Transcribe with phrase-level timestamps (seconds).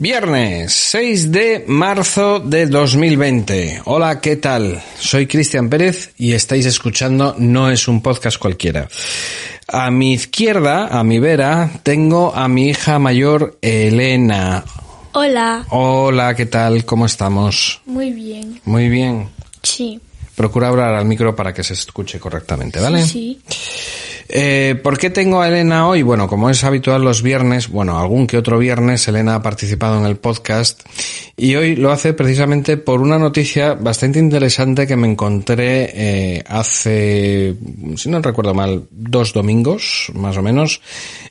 [0.00, 3.82] Viernes 6 de marzo de 2020.
[3.86, 4.80] Hola, ¿qué tal?
[4.96, 8.88] Soy Cristian Pérez y estáis escuchando No es un podcast cualquiera.
[9.66, 14.62] A mi izquierda, a mi vera, tengo a mi hija mayor Elena.
[15.14, 15.66] Hola.
[15.70, 16.84] Hola, ¿qué tal?
[16.84, 17.80] ¿Cómo estamos?
[17.84, 18.60] Muy bien.
[18.66, 19.28] Muy bien.
[19.64, 20.00] Sí.
[20.36, 23.04] Procura hablar al micro para que se escuche correctamente, ¿vale?
[23.04, 23.40] Sí.
[24.28, 26.02] Eh, ¿Por qué tengo a Elena hoy?
[26.02, 30.04] Bueno, como es habitual los viernes, bueno, algún que otro viernes, Elena ha participado en
[30.04, 30.82] el podcast
[31.38, 37.54] y hoy lo hace precisamente por una noticia bastante interesante que me encontré eh, hace,
[37.96, 40.80] si no recuerdo mal, dos domingos, más o menos,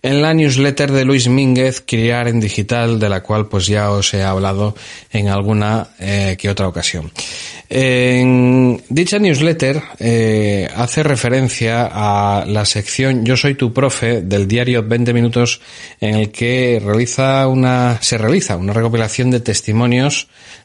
[0.01, 4.13] en la newsletter de Luis Mínguez, Criar en Digital, de la cual pues ya os
[4.13, 4.75] he hablado
[5.11, 7.11] en alguna eh, que otra ocasión.
[7.69, 14.87] En dicha newsletter eh, hace referencia a la sección Yo soy tu profe del diario
[14.87, 15.59] 20 minutos
[15.99, 19.96] en el que realiza una, se realiza una recopilación de testimonios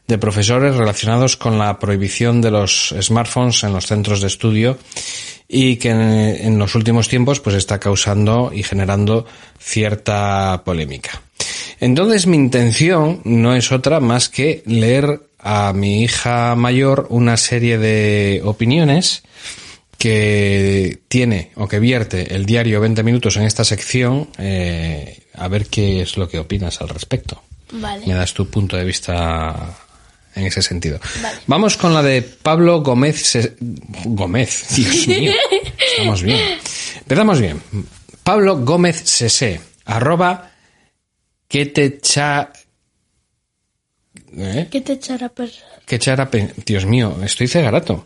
[0.07, 4.77] de profesores relacionados con la prohibición de los smartphones en los centros de estudio
[5.47, 9.25] y que en, los últimos tiempos pues está causando y generando
[9.59, 11.21] cierta polémica.
[11.79, 17.77] Entonces mi intención no es otra más que leer a mi hija mayor una serie
[17.77, 19.23] de opiniones
[19.97, 25.67] que tiene o que vierte el diario 20 minutos en esta sección, eh, a ver
[25.67, 27.41] qué es lo que opinas al respecto.
[27.73, 28.05] Vale.
[28.07, 29.75] Me das tu punto de vista
[30.35, 30.99] en ese sentido.
[31.21, 31.39] Vale.
[31.47, 33.21] Vamos con la de Pablo Gómez.
[33.21, 35.31] Se- Gómez, Dios mío.
[35.91, 36.39] Estamos bien.
[36.99, 37.61] Empezamos bien.
[38.23, 40.51] Pablo Gómez Sese, arroba
[41.47, 42.51] que te cha...
[44.35, 44.67] ¿Eh?
[44.71, 45.31] ¿Qué te echará.
[45.85, 46.29] Que echara
[46.65, 48.05] Dios mío, estoy cegarato.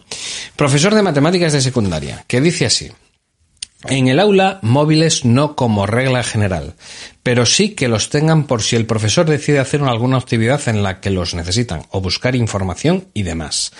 [0.56, 2.92] Profesor de matemáticas de secundaria, que dice así.
[3.84, 6.74] En el aula, móviles no como regla general,
[7.22, 11.00] pero sí que los tengan por si el profesor decide hacer alguna actividad en la
[11.00, 13.72] que los necesitan, o buscar información y demás.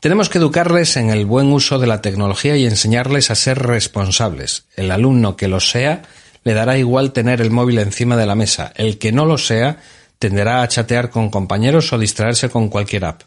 [0.00, 4.66] Tenemos que educarles en el buen uso de la tecnología y enseñarles a ser responsables.
[4.76, 6.02] El alumno que lo sea,
[6.44, 8.72] le dará igual tener el móvil encima de la mesa.
[8.76, 9.78] El que no lo sea,
[10.18, 13.22] tenderá a chatear con compañeros o distraerse con cualquier app.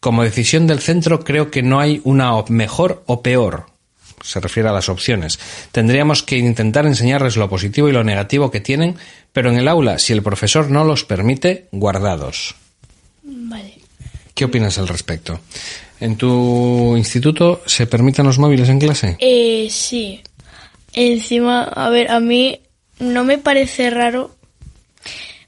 [0.00, 3.71] Como decisión del centro creo que no hay una mejor o peor.
[4.22, 5.38] Se refiere a las opciones.
[5.72, 8.96] Tendríamos que intentar enseñarles lo positivo y lo negativo que tienen,
[9.32, 12.54] pero en el aula, si el profesor no los permite, guardados.
[13.22, 13.78] Vale.
[14.34, 15.40] ¿Qué opinas al respecto?
[16.00, 19.16] ¿En tu instituto se permiten los móviles en clase?
[19.20, 20.20] Eh, sí.
[20.92, 22.60] Encima, a ver, a mí
[22.98, 24.34] no me parece raro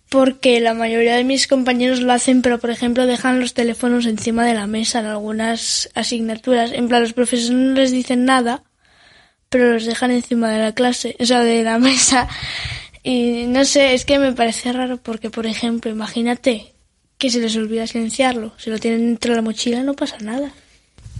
[0.09, 4.45] porque la mayoría de mis compañeros lo hacen, pero por ejemplo dejan los teléfonos encima
[4.45, 6.73] de la mesa en algunas asignaturas.
[6.73, 8.63] En plan, los profesores no les dicen nada,
[9.49, 12.29] pero los dejan encima de la clase, o sea, de la mesa.
[13.03, 16.73] Y no sé, es que me parece raro porque, por ejemplo, imagínate
[17.19, 18.53] que se les olvida silenciarlo.
[18.57, 20.53] Si lo tienen dentro de la mochila no pasa nada.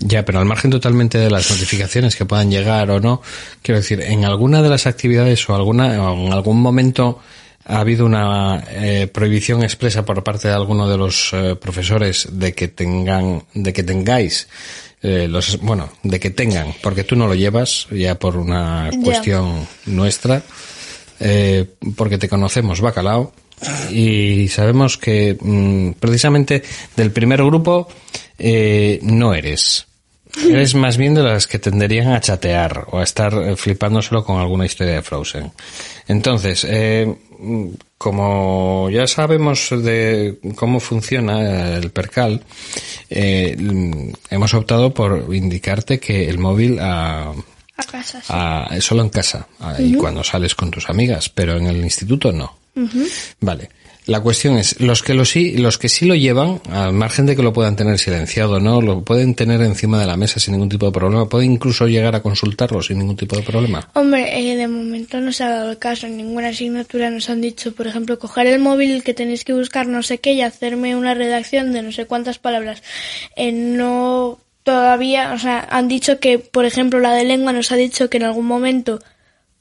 [0.01, 3.23] Ya, pero al margen totalmente de las notificaciones que puedan llegar o no,
[3.63, 7.21] quiero decir, en alguna de las actividades o alguna o en algún momento
[7.65, 12.53] ha habido una eh, prohibición expresa por parte de alguno de los eh, profesores de
[12.55, 14.49] que tengan, de que tengáis
[15.03, 19.69] eh, los, bueno, de que tengan, porque tú no lo llevas ya por una cuestión
[19.85, 20.43] nuestra,
[21.21, 23.35] eh, porque te conocemos, bacalao,
[23.91, 26.63] y sabemos que mm, precisamente
[26.97, 27.87] del primer grupo
[28.39, 29.87] eh, no eres.
[30.49, 34.41] Eres más bien de las que tenderían a chatear o a estar eh, flipándoselo con
[34.41, 35.53] alguna historia de Frozen.
[36.09, 37.15] Entonces, eh,
[37.99, 42.43] como ya sabemos de cómo funciona el percal,
[43.11, 43.57] eh,
[44.31, 47.31] hemos optado por indicarte que el móvil a,
[47.77, 48.27] A casa, sí.
[48.31, 49.47] a- solo en casa
[49.79, 52.57] y cuando sales con tus amigas, pero en el instituto no.
[53.41, 53.71] Vale.
[54.07, 57.35] La cuestión es, los que lo sí, los que sí lo llevan, al margen de
[57.35, 58.83] que lo puedan tener silenciado, ¿no?
[58.83, 62.15] Lo pueden tener encima de la mesa sin ningún tipo de problema, pueden incluso llegar
[62.15, 63.89] a consultarlo sin ningún tipo de problema.
[63.95, 66.07] Hombre, eh, de momento no se ha dado el caso.
[66.07, 69.87] En ninguna asignatura nos han dicho, por ejemplo, coger el móvil que tenéis que buscar
[69.87, 72.83] no sé qué y hacerme una redacción de no sé cuántas palabras.
[73.37, 77.77] Eh, no todavía, o sea, han dicho que, por ejemplo, la de lengua nos ha
[77.77, 79.01] dicho que en algún momento,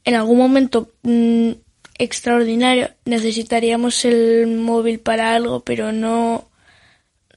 [0.04, 1.52] en algún momento mm,
[1.98, 6.50] extraordinario necesitaríamos el móvil para algo, pero no,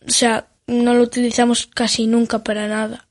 [0.07, 3.07] o sea, no lo utilizamos casi nunca para nada.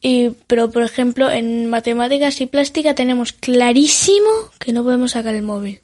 [0.00, 5.42] Y, pero, por ejemplo, en matemáticas y plástica tenemos clarísimo que no podemos sacar el
[5.42, 5.80] móvil.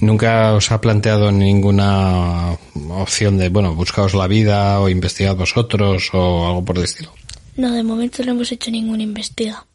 [0.00, 2.56] ¿Nunca os ha planteado ninguna
[2.88, 7.12] opción de, bueno, buscaos la vida o investigad vosotros o algo por el estilo?
[7.56, 9.66] No, de momento no hemos hecho ninguna investiga.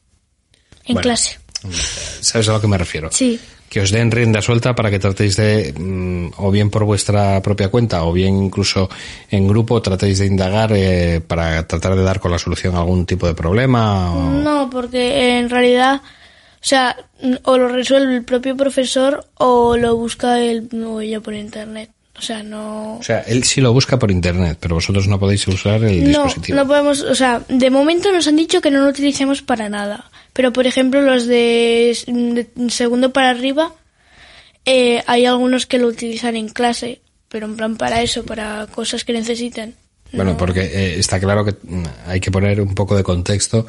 [0.86, 1.02] En Bueno.
[1.02, 1.40] clase.
[1.72, 3.10] ¿Sabes a lo que me refiero?
[3.12, 3.40] Sí.
[3.68, 7.68] que os den rienda suelta para que tratéis de, mm, o bien por vuestra propia
[7.68, 8.88] cuenta, o bien incluso
[9.30, 13.06] en grupo, tratéis de indagar eh, para tratar de dar con la solución a algún
[13.06, 14.14] tipo de problema?
[14.16, 16.96] o- No, porque en realidad, o sea,
[17.44, 21.90] o lo resuelve el propio profesor o lo busca él o ella por internet.
[22.18, 22.96] O sea, no.
[23.00, 26.24] O sea, él sí lo busca por internet, pero vosotros no podéis usar el No,
[26.24, 26.56] dispositivo.
[26.60, 30.06] no podemos, o sea, de momento nos han dicho que no lo utilicemos para nada.
[30.36, 31.98] Pero, por ejemplo, los de,
[32.68, 33.74] segundo para arriba,
[34.66, 37.00] eh, hay algunos que lo utilizan en clase,
[37.30, 39.76] pero en plan para eso, para cosas que necesiten.
[40.12, 43.66] Bueno, porque eh, está claro que mm, hay que poner un poco de contexto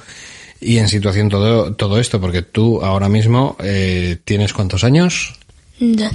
[0.61, 5.35] y en situación todo, todo esto, porque tú ahora mismo eh, tienes cuántos años
[5.79, 6.11] 12.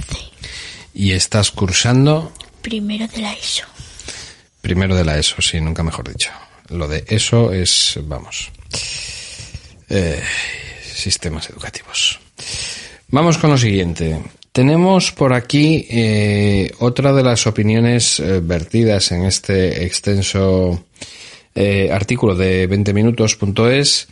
[0.92, 3.64] y estás cursando Primero de la ESO.
[4.60, 6.30] primero de la ESO, sí, nunca mejor dicho.
[6.68, 8.50] Lo de ESO es, vamos,
[9.92, 10.22] eh,
[10.82, 12.18] sistemas educativos.
[13.08, 14.18] Vamos con lo siguiente.
[14.50, 20.84] Tenemos por aquí eh, otra de las opiniones eh, vertidas en este extenso
[21.90, 24.08] artículo de 20minutos.es,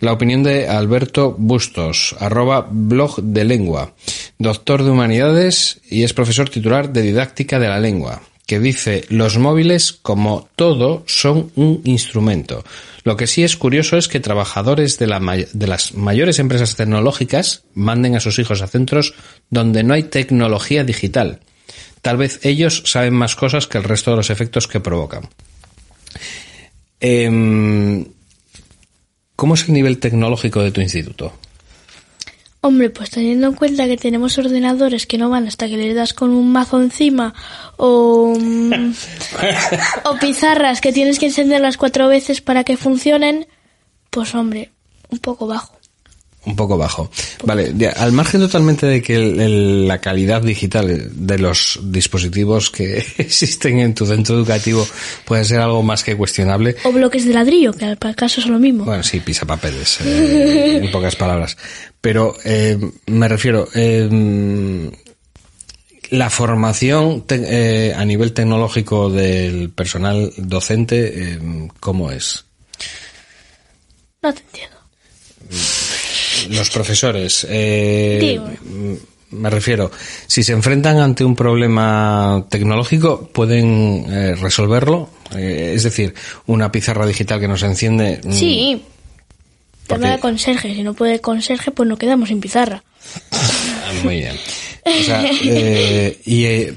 [0.00, 3.94] la opinión de Alberto Bustos, arroba blog de lengua,
[4.40, 9.38] doctor de humanidades y es profesor titular de didáctica de la lengua, que dice los
[9.38, 12.64] móviles como todo son un instrumento.
[13.04, 18.20] Lo que sí es curioso es que trabajadores de, las mayores empresas tecnológicas manden a
[18.20, 19.14] sus hijos a centros
[19.50, 21.38] donde no hay tecnología digital.
[22.02, 25.28] Tal vez ellos saben más cosas que el resto de los efectos que provocan.
[26.98, 28.04] Em,
[29.36, 31.32] ¿Cómo es el nivel tecnológico de tu instituto?
[32.62, 36.12] Hombre, pues teniendo en cuenta que tenemos ordenadores que no van hasta que le das
[36.12, 37.32] con un mazo encima
[37.78, 38.92] o, mm,
[40.04, 43.46] o pizarras que tienes que encenderlas cuatro veces para que funcionen,
[44.10, 44.72] pues hombre,
[45.08, 45.79] un poco bajo.
[46.46, 47.10] Un poco bajo.
[47.44, 52.98] Vale, al margen totalmente de que el- el- la calidad digital de los dispositivos que
[53.18, 54.86] existen en tu centro educativo
[55.26, 56.76] puede ser algo más que cuestionable.
[56.84, 58.86] O bloques de ladrillo, que al caso es lo mismo.
[58.86, 61.58] Bueno, sí, pisa papeles, eh, en pocas palabras.
[62.00, 64.90] Pero eh, me refiero, eh,
[66.10, 71.38] la formación te- eh, a nivel tecnológico del personal docente, eh,
[71.80, 72.46] ¿cómo es?
[74.22, 74.76] No te entiendo.
[76.48, 78.40] Los profesores, eh,
[79.32, 79.90] me refiero,
[80.26, 85.10] si se enfrentan ante un problema tecnológico, ¿pueden eh, resolverlo?
[85.36, 86.14] Eh, es decir,
[86.46, 88.20] una pizarra digital que nos enciende.
[88.24, 88.82] mm, Sí.
[89.86, 90.74] Porque- Llama al conserje.
[90.74, 92.82] Si no puede el conserje, pues nos quedamos sin pizarra.
[93.32, 94.36] Ah, Muy bien.
[94.84, 96.74] O sea, eh, y eh,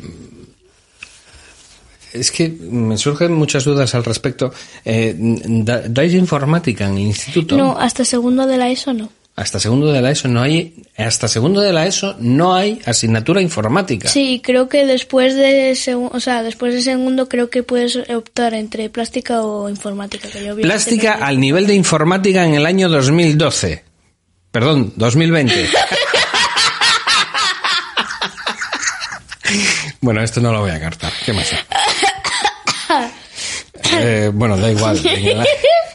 [2.11, 4.51] es que me surgen muchas dudas al respecto.
[4.85, 7.57] Eh, da- ¿Dais informática en el instituto?
[7.57, 9.09] No, hasta segundo de la ESO no.
[9.35, 13.41] Hasta segundo de la ESO no hay, hasta segundo de la ESO no hay asignatura
[13.41, 14.07] informática.
[14.07, 18.53] Sí, creo que después de segu- o sea, después de segundo creo que puedes optar
[18.53, 20.27] entre plástica o informática.
[20.27, 23.83] Que yo obviamente Plástica no- al nivel de informática en el año 2012.
[24.51, 25.67] Perdón, 2020.
[30.01, 31.11] bueno, esto no lo voy a cartar.
[31.25, 31.49] ¿Qué más?
[33.95, 34.97] Eh, bueno, da igual.
[35.05, 35.45] En, el-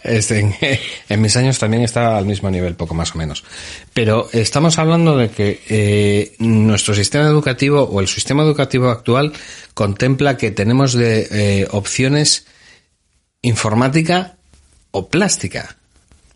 [0.09, 0.55] este, en-
[1.09, 3.45] en mis años también estaba al mismo nivel, poco más o menos.
[3.95, 9.33] Pero estamos hablando de que eh, nuestro sistema educativo o el sistema educativo actual
[9.75, 12.47] contempla que tenemos de eh, opciones
[13.43, 14.37] informática
[14.91, 15.77] o plástica.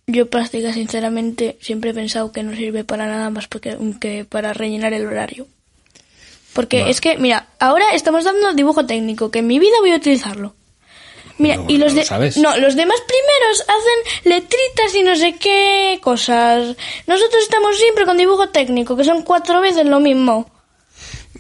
[0.07, 4.53] Yo plástica, sinceramente, siempre he pensado que no sirve para nada más porque, que para
[4.53, 5.47] rellenar el horario.
[6.53, 9.97] Porque es que, mira, ahora estamos dando dibujo técnico, que en mi vida voy a
[9.97, 10.55] utilizarlo.
[11.39, 12.37] Mira, No, y los no lo de, sabes.
[12.37, 16.77] no, los demás primeros hacen letritas y no sé qué cosas.
[17.07, 20.51] Nosotros estamos siempre con dibujo técnico, que son cuatro veces lo mismo.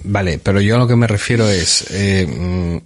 [0.04, 2.78] Vale, pero yo a lo que me refiero es, eh, mm,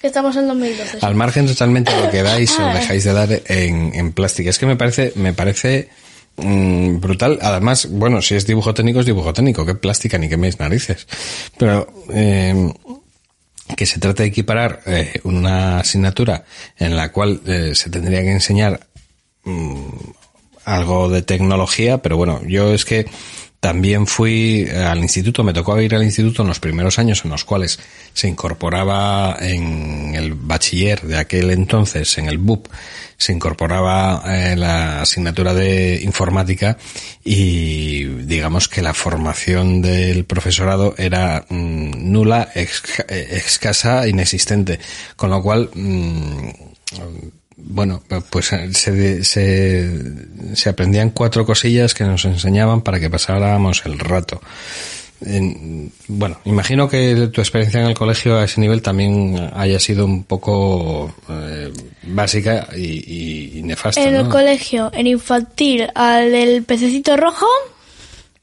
[0.00, 0.98] Que estamos en 2012.
[1.00, 1.06] sí.
[1.06, 4.50] al margen totalmente de lo que dais o dejáis de dar en, en plástica.
[4.50, 5.88] Es que me parece, me parece
[6.36, 7.38] mm, brutal.
[7.40, 9.64] Además, bueno, si es dibujo técnico, es dibujo técnico.
[9.64, 11.06] ¿Qué plástica ni qué mis narices?
[11.56, 12.72] Pero eh,
[13.76, 16.44] que se trata de equiparar eh, una asignatura
[16.78, 18.86] en la cual eh, se tendría que enseñar
[19.44, 19.86] mm,
[20.64, 23.06] algo de tecnología, pero bueno, yo es que
[23.62, 27.30] también fui eh, al instituto, me tocó ir al instituto en los primeros años en
[27.30, 27.78] los cuales
[28.12, 32.66] se incorporaba en el bachiller de aquel entonces, en el BUP,
[33.16, 36.76] se incorporaba eh, la asignatura de informática
[37.22, 44.80] y digamos que la formación del profesorado era mm, nula, ex- eh, escasa, inexistente,
[45.14, 46.48] con lo cual mm,
[47.56, 49.90] bueno, pues se, se,
[50.54, 54.40] se aprendían cuatro cosillas que nos enseñaban para que pasáramos el rato.
[55.24, 60.04] En- bueno, imagino que tu experiencia en el colegio a ese nivel también haya sido
[60.04, 66.64] un poco eh, básica y, y- y nefasta, En el colegio, en infantil, al del
[66.64, 67.46] pececito rojo.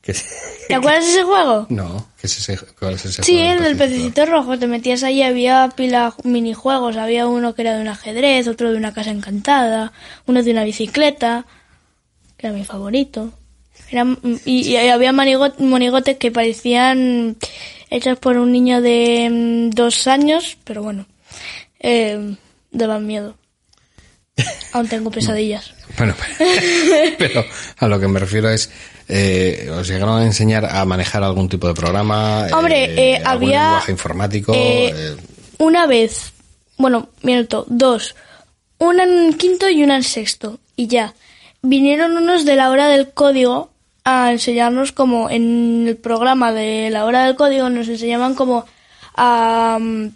[0.01, 0.13] Que-
[0.67, 1.65] ¿Te acuerdas de ese juego?
[1.69, 4.57] no, ¿qué es ese, ¿cuál es ese Sí, juego el del pececito rojo.
[4.59, 6.95] Te metías ahí, había pila minijuegos.
[6.97, 9.91] Había uno que era de un ajedrez, otro de una casa encantada,
[10.27, 11.45] uno de una bicicleta,
[12.37, 13.31] que era mi favorito.
[13.89, 17.37] Eran, y, y había monigotes que parecían
[17.89, 21.07] hechos por un niño de mm, dos años, pero bueno,
[21.79, 22.35] eh,
[22.71, 23.35] daban miedo.
[24.73, 25.73] Aún tengo pesadillas.
[25.97, 26.15] Bueno,
[27.17, 27.43] pero
[27.77, 28.69] a lo que me refiero es,
[29.07, 32.47] eh, ¿os llegaron a enseñar a manejar algún tipo de programa?
[32.53, 34.53] Hombre, eh, algún había, lenguaje informático?
[34.53, 35.15] eh, eh,
[35.57, 36.33] una vez,
[36.77, 38.15] bueno, minuto, dos,
[38.77, 41.13] una en quinto y una en sexto, y ya.
[41.61, 43.69] Vinieron unos de la hora del código
[44.05, 48.65] a enseñarnos como en el programa de la hora del código nos enseñaban como
[49.15, 50.07] a mm,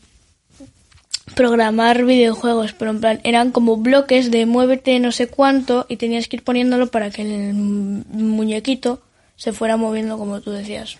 [1.35, 6.27] programar videojuegos, pero en plan eran como bloques de muévete no sé cuánto y tenías
[6.27, 9.01] que ir poniéndolo para que el muñequito
[9.35, 10.97] se fuera moviendo como tú decías.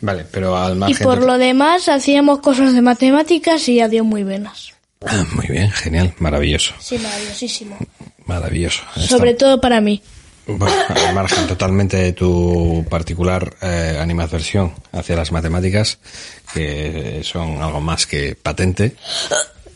[0.00, 4.04] vale, pero al Y margen por de- lo demás hacíamos cosas de matemáticas y adiós
[4.04, 4.72] muy buenas.
[5.06, 7.76] Ah, muy bien, genial, maravilloso, Sí, maravillosísimo.
[8.26, 8.82] maravilloso.
[9.06, 10.02] Sobre todo para mí.
[10.46, 15.98] Bueno, al margen totalmente de tu particular eh, animadversión hacia las matemáticas,
[16.52, 18.96] que son algo más que patente.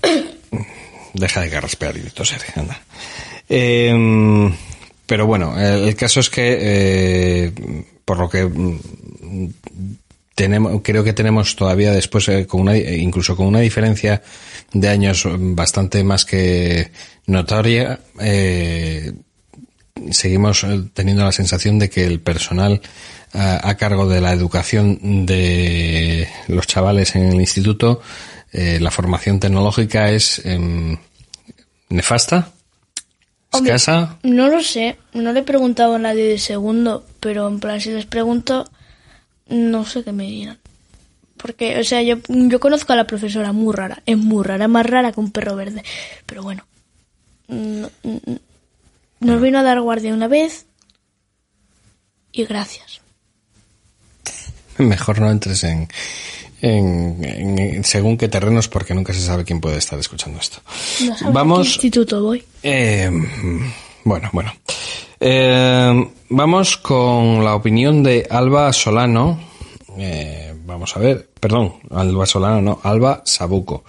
[1.14, 2.80] Deja de carraspear y toser, anda.
[3.48, 4.52] Eh,
[5.06, 7.52] pero bueno, el, el caso es que, eh,
[8.04, 8.78] por lo que mm,
[10.34, 14.22] tenemos, creo que tenemos todavía después, eh, con una, incluso con una diferencia
[14.72, 16.92] de años bastante más que
[17.26, 19.12] notoria, eh,
[20.10, 22.80] seguimos eh, teniendo la sensación de que el personal
[23.32, 28.00] a, a cargo de la educación de los chavales en el instituto,
[28.52, 30.96] eh, la formación tecnológica es em,
[31.90, 32.50] nefasta,
[33.50, 34.18] Hombre, escasa.
[34.22, 37.90] No lo sé, no le he preguntado a nadie de segundo, pero en plan si
[37.90, 38.68] les pregunto,
[39.48, 40.58] no sé qué me dirán.
[41.36, 44.84] Porque, o sea, yo, yo conozco a la profesora muy rara, es muy rara, más
[44.84, 45.82] rara que un perro verde.
[46.26, 46.66] Pero bueno,
[47.46, 48.20] no- no-
[49.20, 50.66] nos vino a dar guardia una vez
[52.32, 53.00] y gracias.
[54.78, 55.88] Mejor no entres en,
[56.60, 60.58] en, en según qué terrenos porque nunca se sabe quién puede estar escuchando esto.
[61.00, 62.44] No sabes a qué Vamos instituto voy.
[62.62, 63.10] Eh,
[64.04, 64.52] bueno, bueno.
[65.20, 69.40] Eh, vamos con la opinión de Alba Solano.
[69.96, 73.84] Eh, vamos a ver, perdón, Alba Solano, no, Alba Sabuco.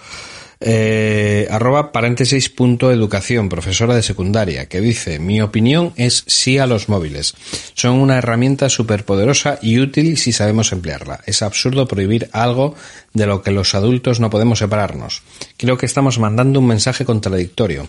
[0.62, 6.66] Eh, arroba paréntesis punto educación, profesora de secundaria, que dice, mi opinión es sí a
[6.66, 7.34] los móviles.
[7.72, 11.20] Son una herramienta superpoderosa y útil si sabemos emplearla.
[11.24, 12.74] Es absurdo prohibir algo
[13.14, 15.22] de lo que los adultos no podemos separarnos.
[15.56, 17.88] Creo que estamos mandando un mensaje contradictorio,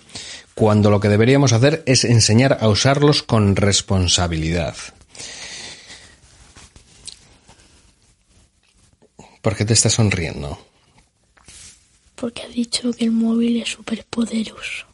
[0.56, 4.75] cuando lo que deberíamos hacer es enseñar a usarlos con responsabilidad.
[9.42, 10.71] ¿Por qué te estás sonriendo?
[12.22, 14.86] Porque ha dicho que el móvil es súper poderoso.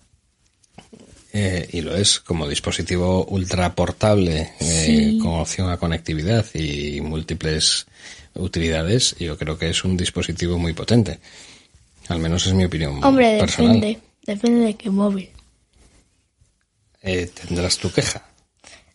[1.34, 7.86] Eh, y lo es como dispositivo ultra portable eh, con opción a conectividad y múltiples
[8.34, 9.14] utilidades.
[9.20, 11.20] Yo creo que es un dispositivo muy potente.
[12.08, 13.74] Al menos es mi opinión Hombre, personal.
[13.74, 14.00] depende.
[14.26, 15.30] Depende de qué móvil.
[17.02, 18.26] Eh, tendrás tu queja.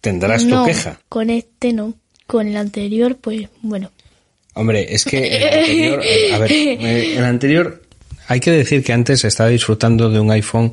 [0.01, 0.99] Tendrás no, tu queja.
[1.11, 1.93] con este no.
[2.27, 3.91] Con el anterior, pues bueno.
[4.55, 7.83] Hombre, es que el anterior, a ver, eh, el anterior,
[8.29, 10.71] hay que decir que antes estaba disfrutando de un iPhone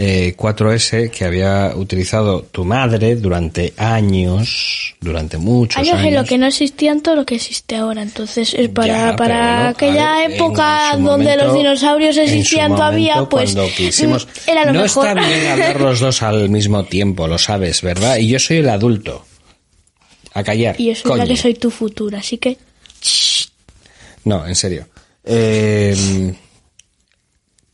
[0.00, 6.06] eh, 4S que había utilizado tu madre durante años, durante muchos Años años.
[6.06, 8.02] en lo que no existían todo lo que existe ahora.
[8.02, 12.16] Entonces, es para, Ya, pero para bueno, a aquella ver, época donde momento- los dinosaurios
[12.16, 15.06] existían todavía, momento, pues quisimos- mm, era lo no mejor.
[15.08, 18.18] está bien hablar los dos al mismo tiempo, lo sabes, ¿verdad?
[18.18, 19.24] Y yo soy el adulto.
[20.34, 20.76] A callar.
[20.80, 22.56] y eso es la que soy tu futura, así que
[24.24, 24.86] No, en serio.
[25.24, 26.32] Eh,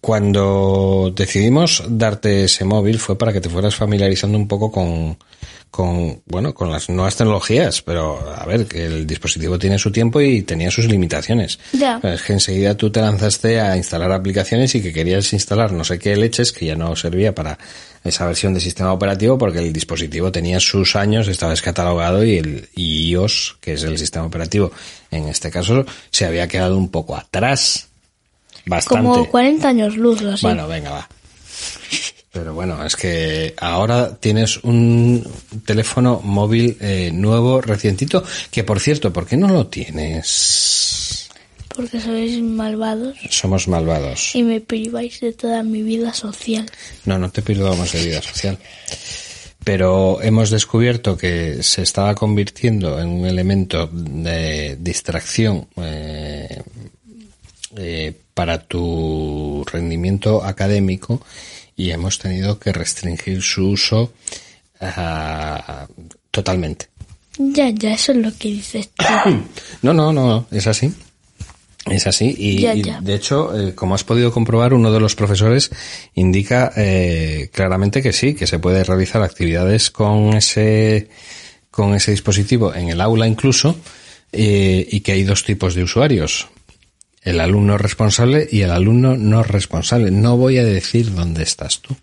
[0.04, 5.16] cuando decidimos darte ese móvil fue para que te fueras familiarizando un poco con,
[5.70, 10.20] con, bueno, con las nuevas tecnologías, pero a ver, que el dispositivo tiene su tiempo
[10.20, 11.58] y tenía sus limitaciones.
[11.72, 12.00] Ya.
[12.02, 15.98] Es que enseguida tú te lanzaste a instalar aplicaciones y que querías instalar no sé
[15.98, 17.58] qué leches que ya no servía para
[18.04, 22.68] esa versión de sistema operativo porque el dispositivo tenía sus años, estaba descatalogado y el
[22.74, 24.70] iOS, que es el sistema operativo,
[25.10, 27.88] en este caso, se había quedado un poco atrás.
[28.66, 29.08] Bastante.
[29.08, 30.46] como 40 años luz o así.
[30.46, 31.08] Bueno, venga, va.
[32.32, 35.24] Pero bueno, es que ahora tienes un
[35.64, 41.28] teléfono móvil eh, nuevo, recientito, que por cierto, ¿por qué no lo tienes?
[41.68, 44.34] Porque sois malvados Somos malvados.
[44.34, 46.66] y me priváis de toda mi vida social.
[47.04, 48.58] No, no te perdamos de vida social.
[49.62, 56.62] Pero hemos descubierto que se estaba convirtiendo en un elemento de distracción eh,
[57.76, 61.20] eh, para tu rendimiento académico
[61.76, 64.12] y hemos tenido que restringir su uso
[64.80, 65.86] ah,
[66.30, 66.88] totalmente.
[67.38, 69.04] Ya, ya, eso es lo que dices tú.
[69.82, 70.92] No, no, no, es así.
[71.90, 72.34] Es así.
[72.38, 73.00] Y, Ya, y, ya.
[73.00, 75.70] de hecho, eh, como has podido comprobar, uno de los profesores
[76.14, 81.08] indica eh, claramente que sí, que se puede realizar actividades con ese,
[81.70, 83.76] con ese dispositivo en el aula incluso,
[84.32, 86.48] eh, y que hay dos tipos de usuarios.
[87.24, 90.10] El alumno responsable y el alumno no responsable.
[90.10, 91.96] No voy a decir dónde estás tú.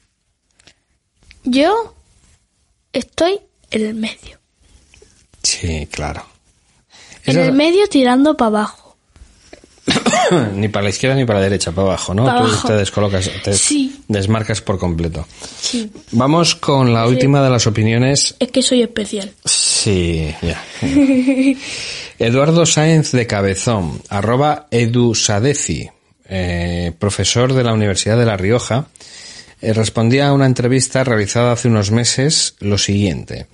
[1.43, 1.95] Yo
[2.91, 4.39] estoy en el medio.
[5.43, 6.25] Sí, claro.
[7.25, 8.97] En el medio tirando para abajo.
[10.55, 12.25] ni para la izquierda ni para la derecha, para abajo, ¿no?
[12.25, 12.67] Pa' Tú abajo.
[12.67, 14.01] te descolocas, te Sí.
[14.07, 15.27] desmarcas por completo.
[15.59, 15.91] Sí.
[16.11, 18.35] Vamos con la última de las opiniones.
[18.39, 19.31] Es que soy especial.
[19.45, 20.63] Sí, ya.
[22.23, 25.89] Eduardo Sáenz de Cabezón, arroba edusadeci,
[26.29, 28.85] eh, profesor de la Universidad de La Rioja,
[29.59, 33.47] eh, respondía a una entrevista realizada hace unos meses lo siguiente.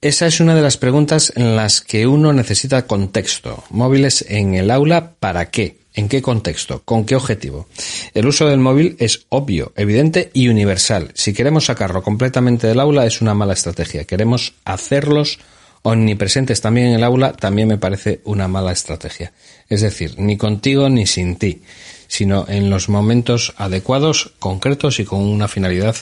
[0.00, 3.64] Esa es una de las preguntas en las que uno necesita contexto.
[3.68, 5.76] Móviles en el aula, ¿para qué?
[5.92, 6.80] ¿En qué contexto?
[6.86, 7.68] ¿Con qué objetivo?
[8.14, 11.10] El uso del móvil es obvio, evidente y universal.
[11.12, 14.04] Si queremos sacarlo completamente del aula es una mala estrategia.
[14.04, 15.38] Queremos hacerlos
[15.82, 19.32] omnipresentes también en el aula, también me parece una mala estrategia.
[19.68, 21.62] Es decir, ni contigo ni sin ti,
[22.06, 25.96] sino en los momentos adecuados, concretos y con una finalidad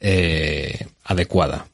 [0.00, 1.66] eh, adecuada.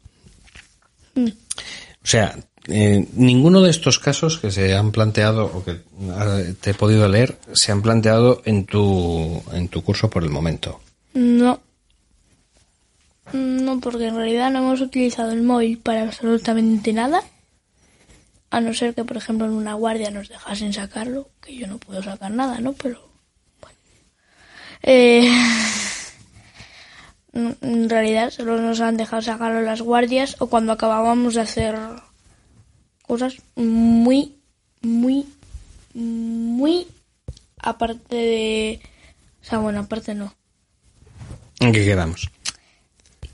[1.16, 2.36] O sea,
[2.68, 5.78] eh, ninguno de estos casos que se han planteado o que
[6.10, 10.30] ah, te he podido leer se han planteado en tu, en tu curso por el
[10.30, 10.80] momento.
[11.14, 11.60] No.
[13.32, 17.22] No, porque en realidad no hemos utilizado el móvil para absolutamente nada.
[18.56, 21.76] A no ser que, por ejemplo, en una guardia nos dejasen sacarlo, que yo no
[21.76, 22.72] puedo sacar nada, ¿no?
[22.72, 23.06] Pero,
[23.60, 23.76] bueno.
[24.82, 25.30] Eh,
[27.34, 31.76] en realidad solo nos han dejado sacarlo las guardias o cuando acabábamos de hacer
[33.02, 34.38] cosas muy,
[34.80, 35.26] muy,
[35.92, 36.86] muy
[37.58, 38.80] aparte de...
[39.42, 40.34] O sea, bueno, aparte no.
[41.60, 42.30] ¿En qué quedamos?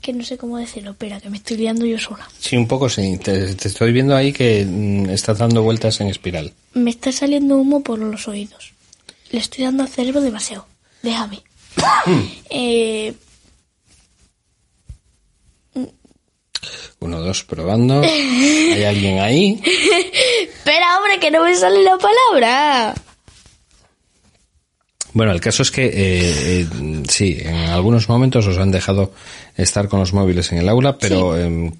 [0.03, 2.27] Que no sé cómo decirlo, espera, que me estoy liando yo sola.
[2.37, 3.17] Sí, un poco sí.
[3.17, 6.53] Te, te estoy viendo ahí que mm, estás dando vueltas en espiral.
[6.73, 8.73] Me está saliendo humo por los oídos.
[9.31, 10.67] Le estoy dando al cerebro demasiado.
[11.01, 11.41] Déjame.
[12.49, 13.13] eh,
[16.99, 18.01] Uno, dos, probando.
[18.01, 19.61] ¿Hay alguien ahí?
[20.41, 22.93] espera, hombre, que no me sale la palabra.
[25.13, 26.67] Bueno, el caso es que eh, eh,
[27.07, 29.13] sí, en algunos momentos os han dejado
[29.55, 31.71] estar con los móviles en el aula, pero em,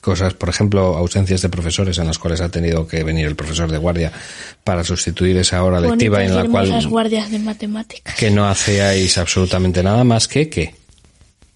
[0.00, 3.70] cosas, por ejemplo, ausencias de profesores en las cuales ha tenido que venir el profesor
[3.70, 4.12] de guardia
[4.64, 8.14] para sustituir esa hora lectiva en la cual hermosas guardias de matemáticas.
[8.14, 10.74] que no hacíais absolutamente nada más que que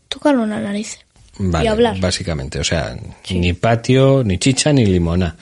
[0.09, 0.99] Tócalo en la nariz.
[1.38, 1.99] Vale, y hablar.
[2.01, 2.96] básicamente, o sea,
[3.31, 5.37] ni patio, ni chicha, ni limona.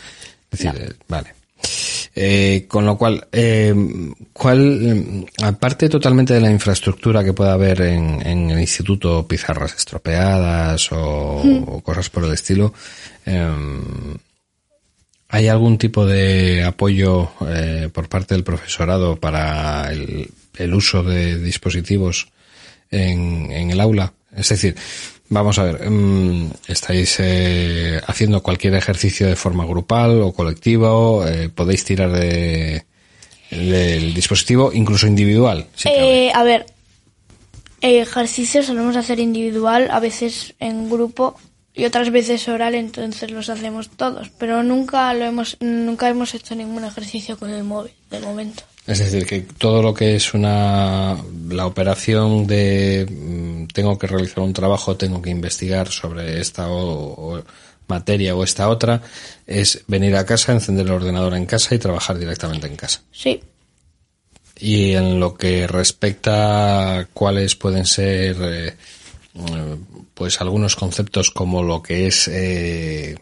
[0.50, 1.37] Es decir, eh, vale.
[2.20, 3.72] Eh, con lo cual, eh,
[4.32, 9.76] ¿cuál, eh, aparte totalmente de la infraestructura que pueda haber en, en el instituto, pizarras
[9.76, 12.74] estropeadas o, o cosas por el estilo,
[13.24, 13.48] eh,
[15.28, 21.38] ¿hay algún tipo de apoyo eh, por parte del profesorado para el, el uso de
[21.38, 22.32] dispositivos
[22.90, 24.12] en, en el aula?
[24.36, 24.74] Es decir,
[25.28, 31.30] vamos a ver, mm, ¿estáis eh, haciendo cualquier ejercicio de forma grupal o colectiva?
[31.30, 32.84] Eh, ¿Podéis tirar de,
[33.50, 35.66] del dispositivo, incluso individual?
[35.74, 35.88] si?
[35.88, 36.66] Eh, a ver,
[37.80, 41.36] ejercicios solemos hacer individual, a veces en grupo
[41.74, 46.56] y otras veces oral, entonces los hacemos todos, pero nunca lo hemos nunca hemos hecho
[46.56, 48.64] ningún ejercicio con el móvil de momento.
[48.88, 51.14] Es decir, que todo lo que es una
[51.50, 57.36] la operación de mm, tengo que realizar un trabajo, tengo que investigar sobre esta o,
[57.36, 57.42] o
[57.86, 59.02] materia o esta otra,
[59.46, 63.02] es venir a casa, encender el ordenador en casa y trabajar directamente en casa.
[63.12, 63.42] Sí,
[64.58, 68.74] Y en lo que respecta a cuáles pueden ser eh,
[70.14, 73.18] pues algunos conceptos como lo que es eh,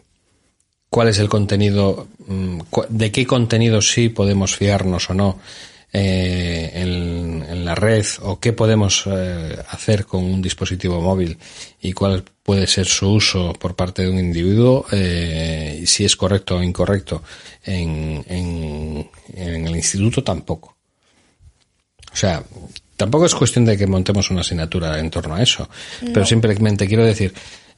[0.89, 5.39] cuál es el contenido, mm, de qué contenido sí podemos fiarnos o no
[5.93, 11.37] eh, en, en, la red o qué podemos eh, hacer con un dispositivo móvil
[11.81, 16.57] y cuál puede ser su uso por parte de un individuo, eh, si es correcto
[16.57, 17.23] o incorrecto
[17.63, 20.75] en, en, en el instituto tampoco.
[22.11, 22.43] O sea,
[22.95, 25.69] tampoco es cuestión de que montemos una asignatura en torno a eso,
[26.01, 26.13] no.
[26.13, 27.33] pero simplemente quiero decir,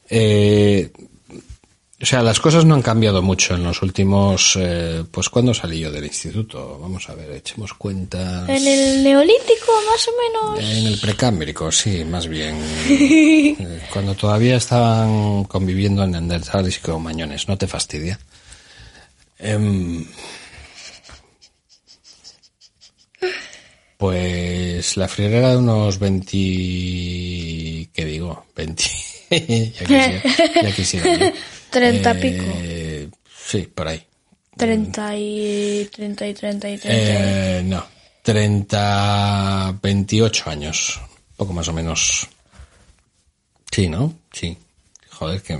[0.09, 0.89] eh,
[2.01, 5.79] o sea, las cosas no han cambiado mucho en los últimos, eh, pues ¿cuándo salí
[5.79, 6.79] yo del instituto?
[6.79, 8.45] Vamos a ver, echemos cuenta.
[8.47, 10.11] En el neolítico, más o
[10.55, 10.77] menos.
[10.77, 12.55] En el precámbrico, sí, más bien.
[12.89, 18.17] eh, cuando todavía estaban conviviendo en neandertales y cromañones, ¿no te fastidia?
[19.37, 20.05] Eh,
[23.97, 26.27] pues la friolera de unos 20,
[27.93, 28.45] ¿qué digo?
[28.55, 28.83] 20.
[29.29, 30.23] ya quisiera,
[30.63, 31.58] ya quisiera ¿no?
[31.69, 32.15] Treinta Eh,
[33.09, 33.19] pico.
[33.47, 34.03] Sí, por ahí.
[34.57, 37.59] Treinta y treinta y treinta y treinta.
[37.59, 37.85] Eh, no,
[38.23, 40.99] 30, 28 años,
[41.37, 42.27] poco más o menos.
[43.71, 44.13] Sí, ¿no?
[44.33, 44.57] Sí.
[45.11, 45.59] Joder, que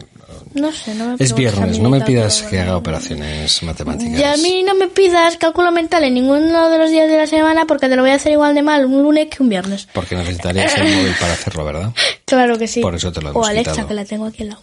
[0.54, 4.18] no sé, no me es viernes, no me pidas que haga operaciones matemáticas.
[4.18, 7.28] Y a mí no me pidas cálculo mental en ninguno de los días de la
[7.28, 9.90] semana porque te lo voy a hacer igual de mal un lunes que un viernes.
[9.94, 11.94] Porque necesitarías el móvil para hacerlo, ¿verdad?
[12.26, 12.80] Claro que sí.
[12.80, 13.88] Por eso te lo O hemos Alexa, quitado.
[13.90, 14.62] que la tengo aquí al lado.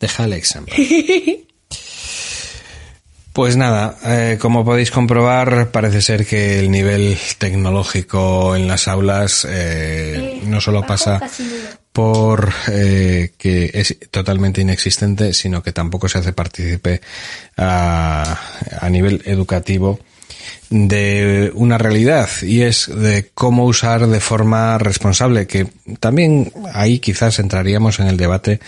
[0.00, 0.78] Deja Alexa en paz.
[3.32, 9.46] Pues nada, eh, como podéis comprobar, parece ser que el nivel tecnológico en las aulas
[9.48, 11.20] eh, no solo pasa
[11.92, 17.00] por eh, que es totalmente inexistente, sino que tampoco se hace partícipe
[17.56, 18.36] a,
[18.80, 20.00] a nivel educativo
[20.68, 25.68] de una realidad y es de cómo usar de forma responsable, que
[26.00, 28.60] también ahí quizás entraríamos en el debate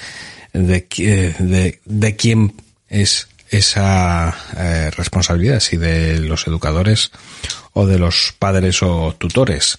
[0.53, 2.55] de, qui- de, de quién
[2.89, 7.11] es esa eh, responsabilidad, si de los educadores
[7.75, 9.79] o de los padres o tutores.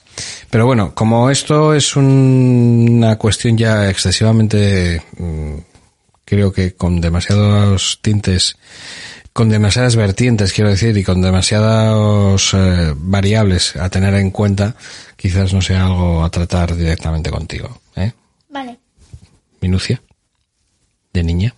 [0.49, 5.55] Pero bueno, como esto es un- una cuestión ya excesivamente, mm,
[6.25, 8.55] creo que con demasiados tintes,
[9.31, 14.75] con demasiadas vertientes, quiero decir, y con demasiadas eh, variables a tener en cuenta,
[15.15, 17.81] quizás no sea algo a tratar directamente contigo.
[17.95, 18.11] ¿eh?
[18.49, 18.77] Vale.
[19.61, 19.99] Minucia.
[21.13, 21.55] De niña.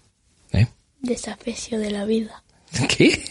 [0.52, 0.68] ¿eh?
[1.02, 2.44] Desafecio de la vida.
[2.90, 3.24] ¿Qué?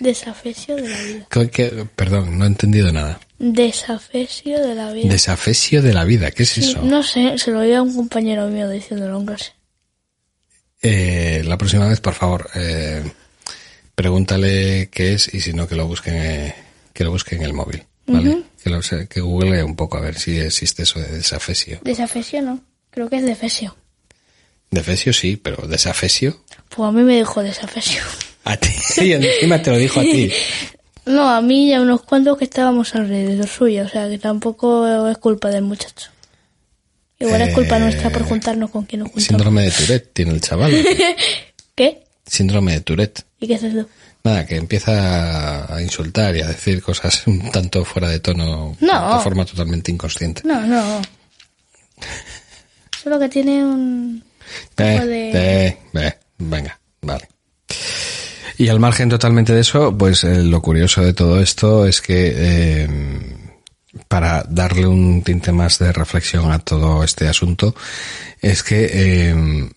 [0.00, 1.26] Desafecio de la vida.
[1.30, 1.86] ¿Qué- qué?
[1.94, 3.20] Perdón, no he entendido nada.
[3.38, 5.08] Desafecio de la vida.
[5.10, 6.82] Desafesio de la vida, ¿qué es Sí, eso?
[6.82, 9.52] no sé, se lo oí a un compañero mío diciéndolo en clase.
[10.82, 13.02] Eh, la próxima vez, por favor, eh,
[13.94, 16.54] pregúntale qué es y si no, que lo busque, en-
[16.92, 18.42] que lo busque en el móvil, ¿vale?
[18.62, 21.80] que, lo, que google un poco a ver si existe eso de desafesio.
[21.82, 23.76] Desafesio no, creo que es defesio.
[24.70, 26.40] Defesio sí, pero desafesio.
[26.68, 28.02] Pues a mí me dijo desafesio.
[28.44, 28.68] A ti.
[29.02, 30.30] Y encima te lo dijo a ti.
[31.06, 35.06] No, a mí y a unos cuantos que estábamos alrededor suyo, o sea que tampoco
[35.08, 36.10] es culpa del muchacho.
[37.20, 39.28] Igual es culpa Eh, nuestra por juntarnos con quien nos juntamos.
[39.28, 40.72] Síndrome de Tourette tiene el chaval.
[41.76, 42.02] ¿Qué?
[42.26, 43.22] Síndrome de Tourette.
[43.38, 43.88] ¿Y qué es eso?
[44.24, 49.16] Nada, que empieza a insultar y a decir cosas un tanto fuera de tono, No.
[49.16, 50.42] de forma totalmente inconsciente.
[50.44, 51.02] No, no.
[53.00, 54.24] Solo que tiene un
[54.76, 57.28] Eh, eh, venga, vale.
[58.58, 62.32] Y al margen totalmente de eso, pues eh, lo curioso de todo esto es que
[62.34, 62.88] eh,
[64.08, 67.74] para darle un tinte más de reflexión a todo este asunto,
[68.40, 69.70] es que eh,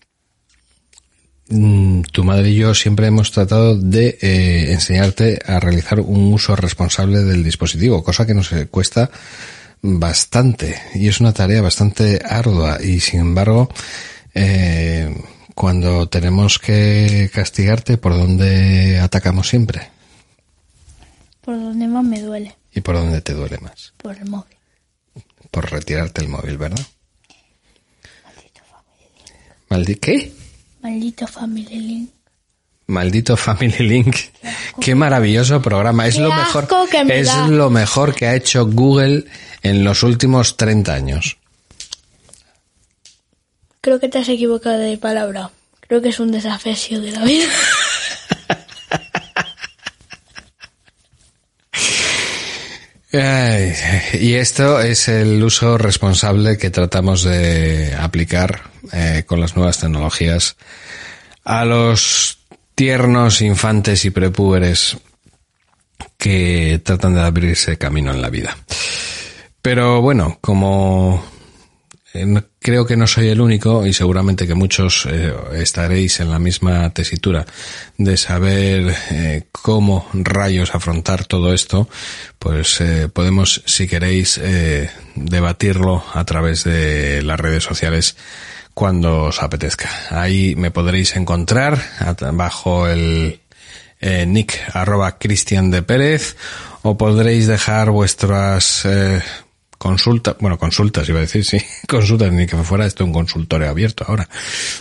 [1.48, 6.56] mm, tu madre y yo siempre hemos tratado de eh, enseñarte a realizar un uso
[6.56, 9.10] responsable del dispositivo, cosa que nos cuesta
[9.82, 13.70] bastante y es una tarea bastante ardua y sin embargo
[14.34, 15.14] eh,
[15.54, 19.88] cuando tenemos que castigarte por dónde atacamos siempre
[21.40, 24.56] Por donde más me duele, y por dónde te duele más por el móvil.
[25.50, 26.84] por retirarte el móvil verdad
[29.68, 30.32] Maldi ¿qué?
[30.82, 32.10] Maldito Family Link.
[32.86, 34.16] Maldito Family Link.
[34.80, 36.06] Qué maravilloso programa.
[36.08, 36.66] Es Qué lo mejor.
[37.06, 37.46] me es da.
[37.48, 39.26] lo mejor que ha hecho Google
[39.62, 41.36] en los últimos 30 años.
[43.80, 45.50] Creo que te has equivocado de palabra.
[45.80, 47.48] Creo que es un desafesio de la vida.
[54.20, 60.56] Y esto es el uso responsable que tratamos de aplicar eh, con las nuevas tecnologías
[61.44, 62.38] a los
[62.74, 64.98] tiernos infantes y prepúberes
[66.18, 68.56] que tratan de abrirse camino en la vida.
[69.60, 71.24] Pero bueno, como
[72.58, 76.90] creo que no soy el único y seguramente que muchos eh, estaréis en la misma
[76.90, 77.46] tesitura
[77.96, 81.88] de saber eh, cómo rayos afrontar todo esto,
[82.38, 84.40] pues eh, podemos, si queréis,
[85.14, 88.16] debatirlo a través de las redes sociales
[88.74, 89.90] cuando os apetezca.
[90.10, 91.80] Ahí me podréis encontrar
[92.32, 93.40] bajo el
[94.00, 96.36] nick arroba Cristian de Pérez
[96.82, 98.86] o podréis dejar vuestras
[99.80, 104.04] consulta, bueno, consultas iba a decir, sí, consultas, ni que fuera esto un consultorio abierto
[104.06, 104.28] ahora.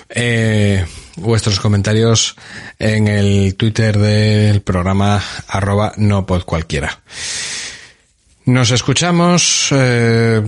[0.09, 0.85] Eh,
[1.15, 2.35] vuestros comentarios
[2.77, 6.99] en el Twitter del programa arroba no pod cualquiera.
[8.43, 10.43] Nos escuchamos, eh,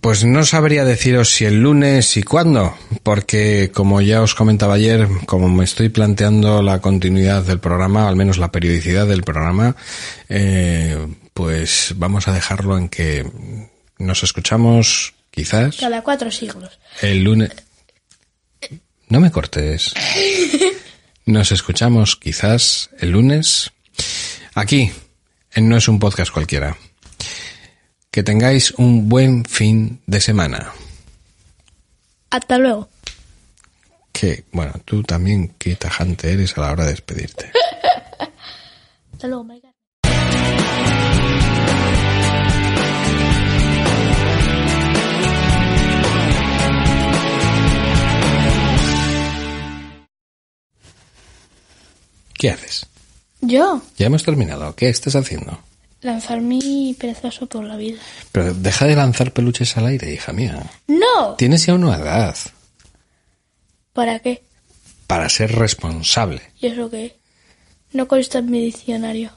[0.00, 5.06] pues no sabría deciros si el lunes y cuándo, porque como ya os comentaba ayer,
[5.26, 9.76] como me estoy planteando la continuidad del programa, al menos la periodicidad del programa,
[10.30, 10.96] eh,
[11.34, 13.26] pues vamos a dejarlo en que
[14.04, 15.76] nos escuchamos, quizás.
[15.76, 16.78] Cada cuatro siglos.
[17.00, 17.50] El lunes.
[19.08, 19.92] No me cortes.
[21.26, 23.72] Nos escuchamos, quizás, el lunes.
[24.54, 24.92] Aquí,
[25.52, 26.76] en No es un podcast cualquiera.
[28.10, 30.72] Que tengáis un buen fin de semana.
[32.30, 32.90] Hasta luego.
[34.12, 37.50] Que, bueno, tú también qué tajante eres a la hora de despedirte.
[39.12, 39.44] Hasta luego,
[52.44, 52.84] ¿Qué haces?
[53.40, 53.80] ¿Yo?
[53.96, 54.76] Ya hemos terminado.
[54.76, 55.58] ¿Qué estás haciendo?
[56.02, 57.98] Lanzar mi perezoso por la vida.
[58.32, 60.62] Pero deja de lanzar peluches al aire, hija mía.
[60.86, 61.36] ¡No!
[61.38, 62.36] Tienes ya una edad.
[63.94, 64.44] ¿Para qué?
[65.06, 66.42] Para ser responsable.
[66.60, 67.16] ¿Y eso qué?
[67.94, 69.30] No consta en mi diccionario.